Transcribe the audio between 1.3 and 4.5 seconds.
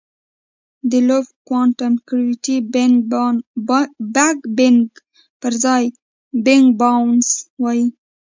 کوانټم ګرویټي بګ